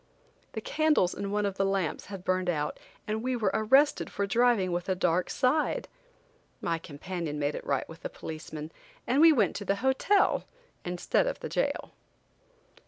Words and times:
The 0.53 0.61
candles 0.61 1.13
in 1.13 1.29
one 1.29 1.45
of 1.45 1.57
the 1.57 1.63
lamps 1.63 2.07
had 2.07 2.23
burned 2.23 2.49
out 2.49 2.79
and 3.05 3.21
we 3.21 3.35
were 3.35 3.51
arrested 3.53 4.09
for 4.09 4.25
driving 4.25 4.71
with 4.71 4.89
a 4.89 4.95
dark 4.95 5.29
side. 5.29 5.87
My 6.59 6.79
companion 6.79 7.37
made 7.37 7.53
it 7.53 7.63
right 7.67 7.87
with 7.87 7.99
the 8.01 8.09
policeman, 8.09 8.71
and 9.05 9.21
we 9.21 9.31
went 9.31 9.55
to 9.57 9.65
the 9.65 9.75
hotel 9.85 10.45
instead 10.83 11.27
of 11.27 11.39
the 11.41 11.49
jail. 11.49 11.91